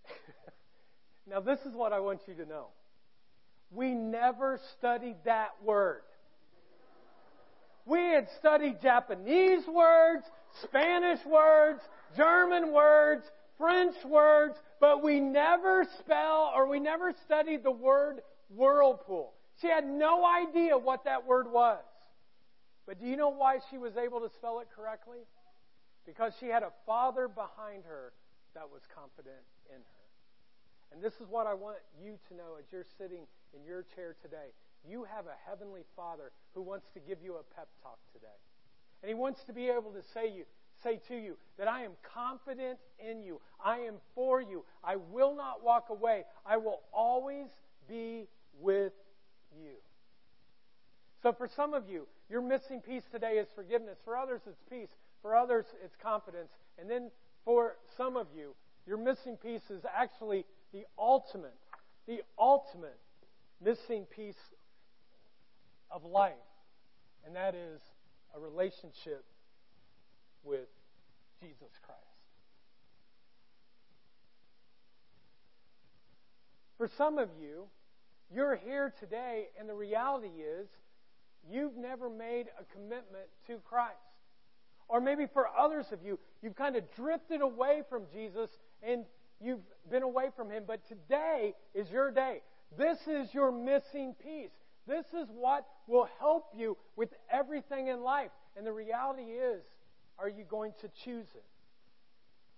[1.28, 2.68] now, this is what I want you to know.
[3.72, 6.02] We never studied that word.
[7.88, 10.24] We had studied Japanese words,
[10.62, 11.80] Spanish words,
[12.14, 13.24] German words,
[13.56, 18.20] French words, but we never spell or we never studied the word
[18.50, 19.32] whirlpool.
[19.62, 21.82] She had no idea what that word was.
[22.86, 25.20] But do you know why she was able to spell it correctly?
[26.06, 28.12] Because she had a father behind her
[28.54, 29.98] that was confident in her.
[30.92, 34.14] And this is what I want you to know as you're sitting in your chair
[34.22, 34.52] today.
[34.88, 38.26] You have a heavenly Father who wants to give you a pep talk today.
[39.02, 40.44] And he wants to be able to say you,
[40.82, 43.40] say to you that I am confident in you.
[43.64, 44.64] I am for you.
[44.82, 46.24] I will not walk away.
[46.46, 47.48] I will always
[47.88, 48.26] be
[48.60, 48.92] with
[49.60, 49.74] you.
[51.22, 53.98] So for some of you, your missing piece today is forgiveness.
[54.04, 54.90] For others, it's peace.
[55.22, 56.50] For others, it's confidence.
[56.78, 57.10] And then
[57.44, 58.54] for some of you,
[58.86, 61.56] your missing piece is actually the ultimate,
[62.06, 62.98] the ultimate
[63.62, 64.36] missing piece
[65.90, 66.32] of life.
[67.26, 67.80] And that is
[68.34, 69.24] a relationship
[70.44, 70.68] with
[71.40, 72.02] Jesus Christ.
[76.76, 77.64] For some of you,
[78.32, 80.68] you're here today, and the reality is
[81.50, 83.96] you've never made a commitment to Christ.
[84.88, 88.48] Or maybe for others of you, you've kind of drifted away from Jesus
[88.82, 89.04] and
[89.40, 90.64] you've been away from Him.
[90.66, 92.42] But today is your day.
[92.76, 94.50] This is your missing piece.
[94.88, 98.30] This is what will help you with everything in life.
[98.56, 99.62] And the reality is,
[100.18, 101.44] are you going to choose it?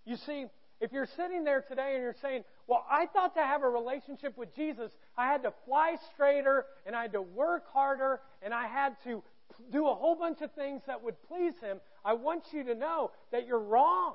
[0.06, 0.46] You see,
[0.80, 4.38] if you're sitting there today and you're saying, Well, I thought to have a relationship
[4.38, 8.66] with Jesus, I had to fly straighter and I had to work harder and I
[8.66, 9.22] had to
[9.70, 13.10] do a whole bunch of things that would please Him, I want you to know
[13.32, 14.14] that you're wrong.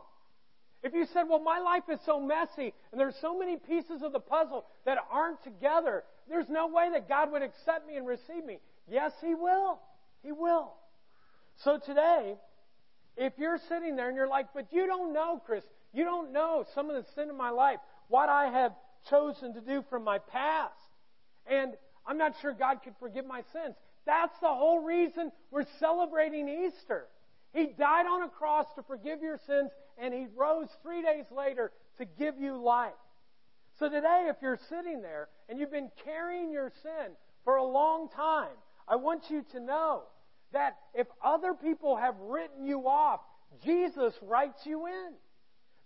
[0.82, 4.12] If you said, Well, my life is so messy and there's so many pieces of
[4.12, 8.44] the puzzle that aren't together, there's no way that God would accept me and receive
[8.46, 8.60] me.
[8.88, 9.80] Yes, He will.
[10.24, 10.74] He will.
[11.64, 12.36] So today,
[13.18, 16.66] if you're sitting there and you're like, But you don't know, Chris, you don't know
[16.74, 18.74] some of the sin in my life, what I have
[19.10, 20.74] chosen to do from my past.
[21.48, 21.74] And
[22.06, 23.76] I'm not sure God could forgive my sins.
[24.06, 27.08] That's the whole reason we're celebrating Easter.
[27.54, 31.72] He died on a cross to forgive your sins, and He rose three days later
[31.98, 32.92] to give you life.
[33.80, 38.10] So today, if you're sitting there and you've been carrying your sin for a long
[38.10, 38.56] time,
[38.88, 40.04] I want you to know
[40.54, 43.20] that if other people have written you off,
[43.64, 45.12] Jesus writes you in.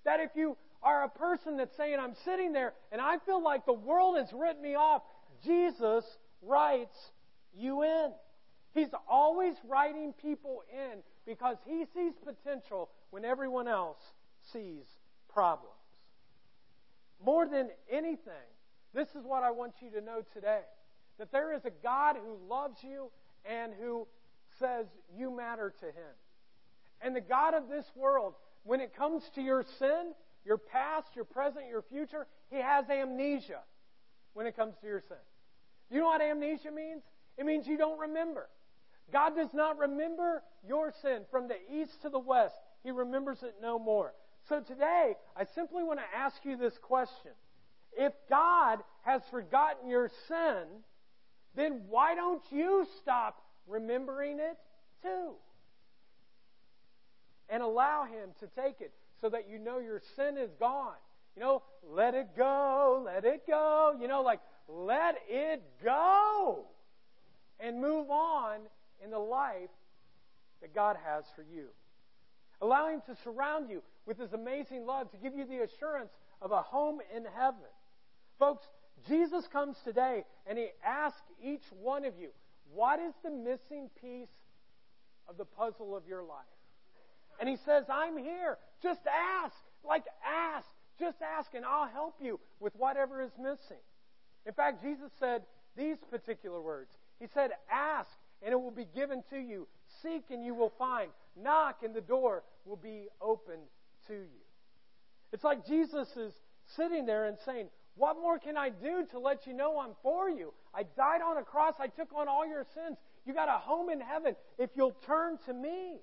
[0.06, 3.66] That if you are a person that's saying, I'm sitting there and I feel like
[3.66, 5.02] the world has written me off,
[5.44, 6.06] Jesus
[6.42, 6.96] writes
[7.58, 8.12] you in.
[8.74, 14.00] He's always writing people in because he sees potential when everyone else
[14.54, 14.86] sees
[15.34, 15.74] problems.
[17.24, 18.48] More than anything,
[18.94, 20.62] this is what I want you to know today
[21.18, 23.12] that there is a God who loves you
[23.46, 24.08] and who
[24.58, 24.86] says
[25.18, 26.16] you matter to him.
[27.02, 30.14] And the God of this world when it comes to your sin,
[30.46, 33.60] your past, your present, your future, he has amnesia
[34.34, 35.18] when it comes to your sin.
[35.90, 37.04] You know what amnesia means?
[37.38, 38.50] It means you don't remember.
[39.12, 42.56] God does not remember your sin from the east to the west.
[42.84, 44.14] He remembers it no more.
[44.48, 47.32] So today, I simply want to ask you this question.
[48.00, 50.64] If God has forgotten your sin,
[51.56, 54.58] then why don't you stop remembering it
[55.04, 55.36] too?
[57.50, 60.96] and allow Him to take it so that you know your sin is gone.
[61.36, 63.96] You know, let it go, let it go.
[64.00, 66.66] You know, like, let it go
[67.60, 68.60] and move on
[69.04, 69.70] in the life
[70.62, 71.68] that God has for you.
[72.62, 76.52] Allow Him to surround you with His amazing love, to give you the assurance of
[76.52, 77.60] a home in heaven.
[78.40, 78.66] Folks,
[79.08, 82.30] Jesus comes today and He asks each one of you,
[82.74, 84.30] what is the missing piece
[85.28, 86.46] of the puzzle of your life?
[87.40, 88.58] And he says, I'm here.
[88.84, 89.56] Just ask.
[89.84, 90.68] Like, ask.
[91.00, 93.82] Just ask, and I'll help you with whatever is missing.
[94.46, 95.44] In fact, Jesus said
[95.78, 98.10] these particular words He said, Ask,
[98.44, 99.68] and it will be given to you.
[100.04, 101.10] Seek, and you will find.
[101.42, 103.68] Knock, and the door will be opened
[104.08, 104.44] to you.
[105.32, 106.34] It's like Jesus is
[106.76, 107.68] sitting there and saying,
[108.00, 110.54] What more can I do to let you know I'm for you?
[110.74, 111.74] I died on a cross.
[111.80, 112.96] I took on all your sins.
[113.26, 115.98] You got a home in heaven if you'll turn to me.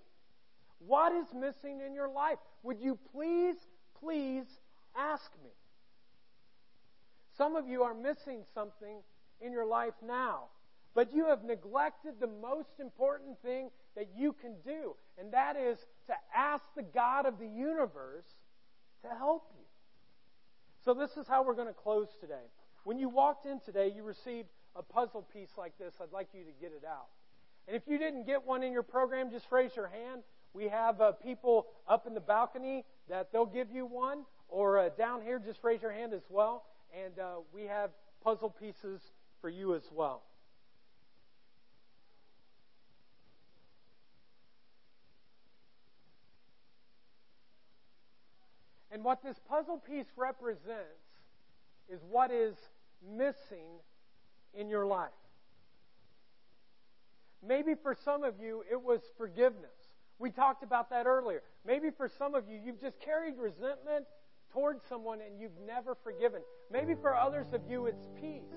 [0.87, 2.37] What is missing in your life?
[2.65, 3.57] Would you please,
[3.99, 4.45] please
[4.95, 5.49] ask me?
[7.39, 8.99] Some of you are missing something
[9.41, 10.49] in your life now,
[10.95, 15.79] but you have neglected the most important thing that you can do, and that is
[16.09, 18.27] to ask the God of the universe
[19.01, 19.56] to help you.
[20.87, 22.47] So, this is how we're going to close today.
[22.85, 24.47] When you walked in today, you received
[24.77, 25.95] a puzzle piece like this.
[26.01, 27.09] I'd like you to get it out.
[27.67, 30.23] And if you didn't get one in your program, just raise your hand.
[30.53, 34.91] We have uh, people up in the balcony that they'll give you one, or uh,
[34.91, 36.67] down here, just raise your hand as well.
[37.05, 37.91] And uh, we have
[38.23, 39.01] puzzle pieces
[39.41, 40.23] for you as well.
[48.97, 51.05] And what this puzzle piece represents
[51.87, 52.57] is what is
[53.07, 53.69] missing
[54.55, 55.11] in your life.
[57.47, 59.77] Maybe for some of you, it was forgiveness.
[60.19, 61.43] We talked about that earlier.
[61.67, 64.07] Maybe for some of you, you've just carried resentment
[64.51, 66.41] towards someone and you've never forgiven.
[66.73, 68.49] Maybe for others of you, it's peace.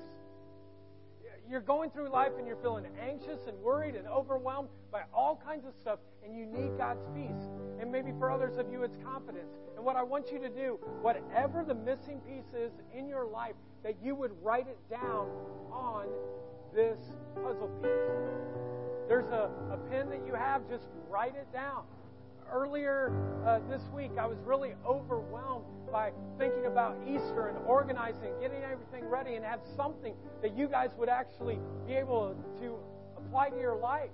[1.50, 5.66] You're going through life and you're feeling anxious and worried and overwhelmed by all kinds
[5.66, 7.50] of stuff, and you need God's peace.
[7.80, 9.56] And maybe for others of you, it's confidence.
[9.76, 13.56] And what I want you to do, whatever the missing piece is in your life,
[13.84, 15.30] that you would write it down
[15.72, 16.06] on
[16.76, 17.00] this
[17.36, 19.08] puzzle piece.
[19.08, 21.84] There's a, a pen that you have, just write it down.
[22.52, 23.14] Earlier
[23.46, 29.10] uh, this week, I was really overwhelmed by thinking about Easter and organizing, getting everything
[29.10, 32.76] ready, and have something that you guys would actually be able to
[33.18, 34.10] apply to your life.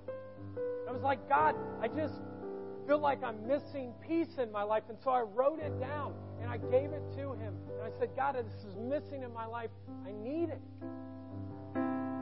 [0.88, 2.14] I was like, God, I just
[2.88, 4.84] feel like I'm missing peace in my life.
[4.90, 7.56] And so I wrote it down and I gave it to him.
[7.74, 9.72] And I said, God, this is missing in my life.
[10.06, 10.62] I need it.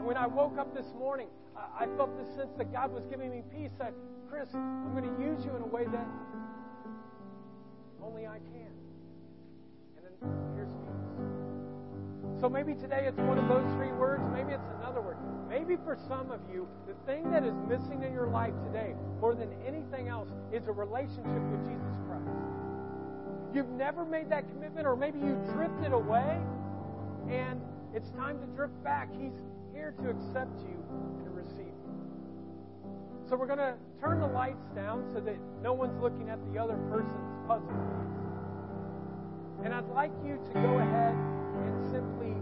[0.03, 3.31] And when I woke up this morning, I felt the sense that God was giving
[3.31, 3.71] me peace.
[3.79, 3.93] That,
[4.29, 6.05] Chris, I'm going to use you in a way that
[8.03, 8.67] only I can.
[9.95, 12.41] And then here's peace.
[12.41, 14.21] So maybe today it's one of those three words.
[14.33, 15.15] Maybe it's another word.
[15.47, 19.35] Maybe for some of you, the thing that is missing in your life today, more
[19.35, 22.27] than anything else, is a relationship with Jesus Christ.
[23.53, 26.41] You've never made that commitment, or maybe you drifted away,
[27.29, 27.61] and
[27.95, 29.07] it's time to drift back.
[29.17, 29.39] He's
[29.91, 30.77] to accept you
[31.25, 31.93] and receive you.
[33.27, 36.59] So we're going to turn the lights down so that no one's looking at the
[36.59, 37.73] other person's puzzle.
[39.63, 42.33] And I'd like you to go ahead and simply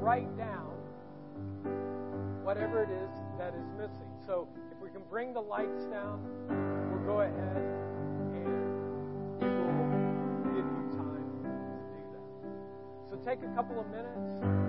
[0.00, 0.72] write down
[2.42, 4.12] whatever it is that is missing.
[4.26, 6.20] So if we can bring the lights down,
[6.90, 7.62] we'll go ahead
[8.32, 8.44] and
[9.40, 13.10] we will give you time to do that.
[13.10, 14.61] So take a couple of minutes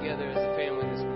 [0.00, 1.09] together as a family this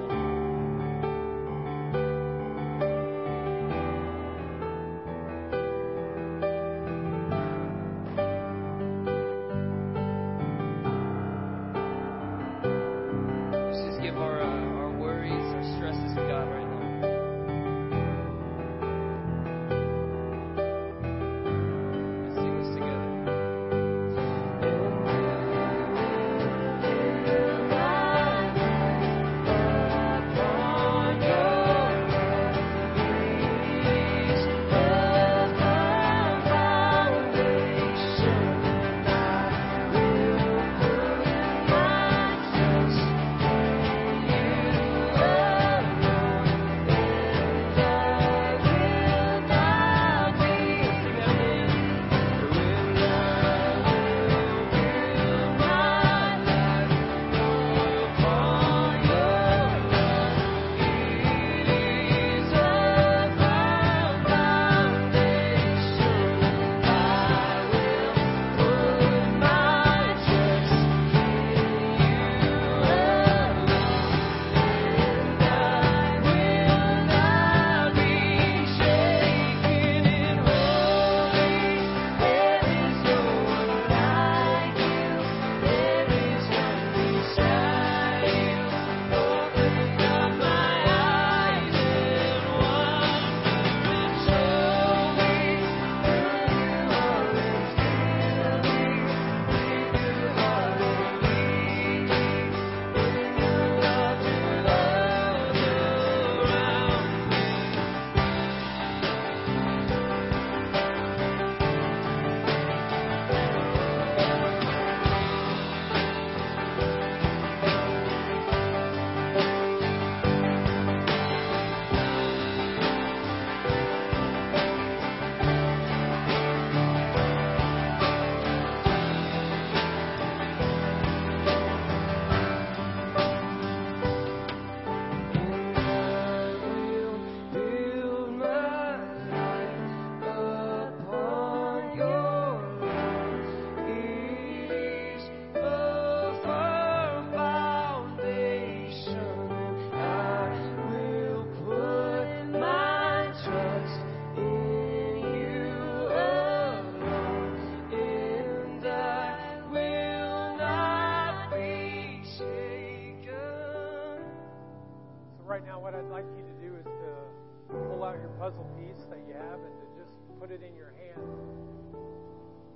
[170.67, 171.21] in your hand.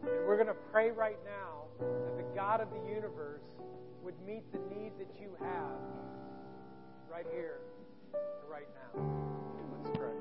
[0.02, 3.42] And we're going to pray right now that the God of the universe
[4.02, 5.80] would meet the need that you have
[7.10, 7.60] right here
[8.14, 9.00] and right now.
[9.84, 10.14] Let's pray.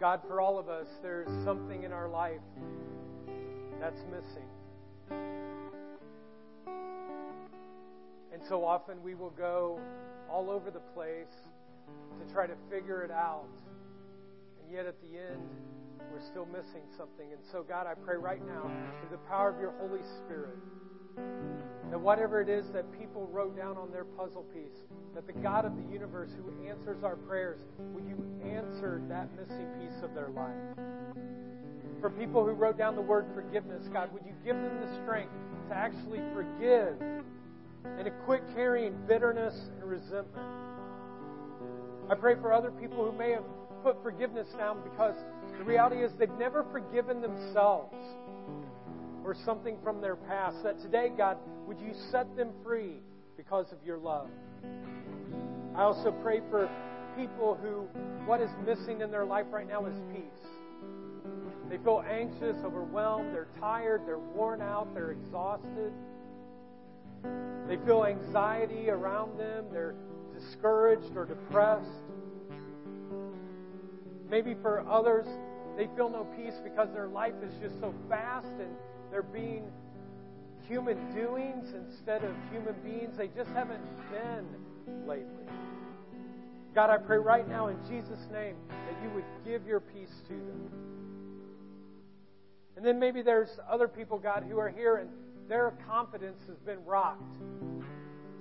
[0.00, 2.40] God, for all of us, there's something in our life
[3.80, 4.48] that's missing.
[8.32, 9.80] And so often we will go
[10.28, 11.32] all over the place
[12.24, 13.48] to try to figure it out.
[14.62, 15.42] And yet at the end,
[16.12, 17.32] we're still missing something.
[17.32, 18.70] And so, God, I pray right now,
[19.00, 20.56] through the power of your Holy Spirit,
[21.90, 25.64] that whatever it is that people wrote down on their puzzle piece, that the God
[25.64, 30.28] of the universe who answers our prayers, would you answer that missing piece of their
[30.28, 30.54] life?
[32.00, 35.32] For people who wrote down the word forgiveness, God, would you give them the strength
[35.68, 37.00] to actually forgive
[37.84, 40.73] and to quit carrying bitterness and resentment?
[42.10, 43.44] I pray for other people who may have
[43.82, 45.14] put forgiveness down because
[45.58, 47.94] the reality is they've never forgiven themselves
[49.24, 50.62] or something from their past.
[50.62, 53.00] That today, God, would you set them free
[53.36, 54.28] because of your love?
[55.74, 56.68] I also pray for
[57.16, 57.88] people who
[58.26, 60.22] what is missing in their life right now is peace.
[61.70, 65.92] They feel anxious, overwhelmed, they're tired, they're worn out, they're exhausted.
[67.66, 69.94] They feel anxiety around them, they're
[70.44, 71.88] discouraged or depressed.
[74.30, 75.26] Maybe for others,
[75.76, 78.70] they feel no peace because their life is just so fast and
[79.10, 79.64] they're being
[80.68, 83.16] human doings instead of human beings.
[83.16, 84.46] They just haven't been
[85.06, 85.46] lately.
[86.74, 90.34] God, I pray right now in Jesus' name that you would give your peace to
[90.34, 90.70] them.
[92.76, 95.08] And then maybe there's other people, God, who are here and
[95.48, 97.22] their confidence has been rocked.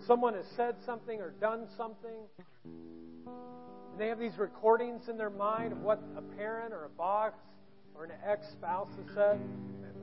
[0.05, 2.27] Someone has said something or done something.
[2.65, 7.33] And they have these recordings in their mind of what a parent or a boss
[7.95, 9.39] or an ex spouse has said.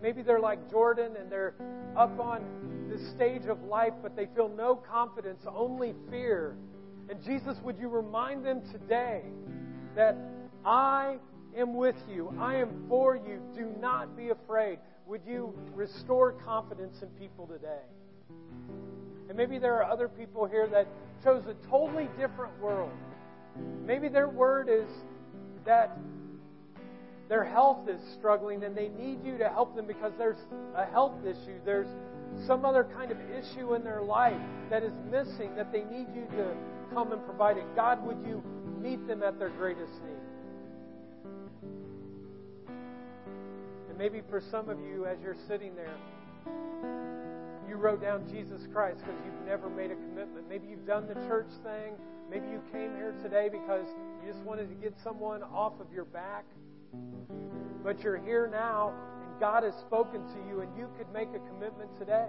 [0.02, 1.54] Maybe they're like Jordan and they're
[1.96, 6.56] up on this stage of life, but they feel no confidence, only fear.
[7.10, 9.22] And Jesus, would you remind them today
[9.94, 10.16] that
[10.64, 11.16] I
[11.56, 14.78] am with you, I am for you, do not be afraid.
[15.06, 17.82] Would you restore confidence in people today?
[19.30, 20.88] And maybe there are other people here that
[21.22, 22.90] chose a totally different world.
[23.86, 24.88] Maybe their word is
[25.64, 25.96] that
[27.28, 31.24] their health is struggling and they need you to help them because there's a health
[31.24, 31.60] issue.
[31.64, 31.86] There's
[32.44, 36.26] some other kind of issue in their life that is missing that they need you
[36.36, 36.56] to
[36.92, 37.64] come and provide it.
[37.76, 38.42] God, would you
[38.82, 41.20] meet them at their greatest need?
[43.90, 45.94] And maybe for some of you, as you're sitting there,
[47.70, 50.48] you wrote down Jesus Christ because you've never made a commitment.
[50.48, 51.94] Maybe you've done the church thing.
[52.28, 53.86] Maybe you came here today because
[54.20, 56.44] you just wanted to get someone off of your back.
[57.84, 58.92] But you're here now,
[59.22, 62.26] and God has spoken to you, and you could make a commitment today.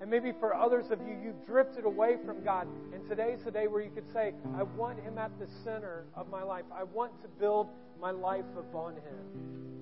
[0.00, 2.66] And maybe for others of you, you've drifted away from God.
[2.92, 6.28] And today's the day where you could say, I want Him at the center of
[6.28, 6.64] my life.
[6.74, 7.68] I want to build
[8.00, 9.73] my life upon Him.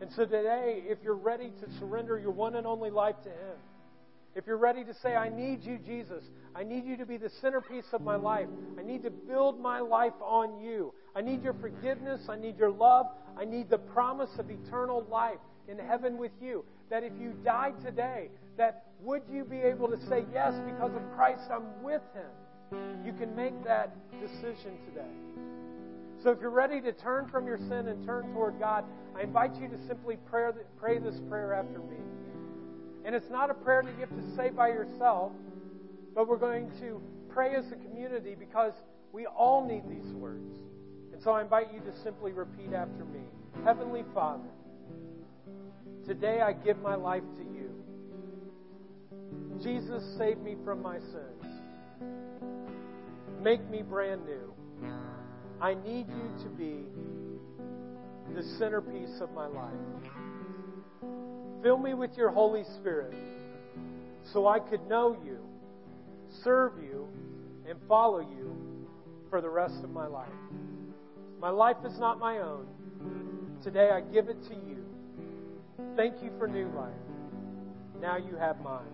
[0.00, 3.56] And so today, if you're ready to surrender your one and only life to Him,
[4.34, 6.22] if you're ready to say, I need you, Jesus,
[6.54, 9.80] I need you to be the centerpiece of my life, I need to build my
[9.80, 13.06] life on you, I need your forgiveness, I need your love,
[13.38, 15.38] I need the promise of eternal life
[15.68, 18.28] in heaven with you, that if you died today,
[18.58, 22.76] that would you be able to say, Yes, because of Christ, I'm with Him?
[23.06, 25.55] You can make that decision today.
[26.26, 28.84] So if you're ready to turn from your sin and turn toward God,
[29.16, 31.98] I invite you to simply pray, pray this prayer after me.
[33.04, 35.30] And it's not a prayer that you have to say by yourself,
[36.16, 38.72] but we're going to pray as a community because
[39.12, 40.52] we all need these words.
[41.12, 43.20] And so I invite you to simply repeat after me
[43.64, 44.50] Heavenly Father,
[46.08, 47.70] today I give my life to you.
[49.62, 51.62] Jesus, save me from my sins.
[53.40, 54.55] Make me brand new.
[55.60, 56.84] I need you to be
[58.34, 59.72] the centerpiece of my life.
[61.62, 63.14] Fill me with your Holy Spirit
[64.32, 65.38] so I could know you,
[66.44, 67.08] serve you,
[67.68, 68.54] and follow you
[69.30, 70.28] for the rest of my life.
[71.40, 72.66] My life is not my own.
[73.62, 74.84] Today I give it to you.
[75.96, 76.92] Thank you for new life.
[78.00, 78.84] Now you have mine.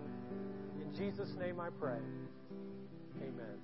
[0.81, 1.99] In Jesus' name I pray.
[3.21, 3.62] Amen.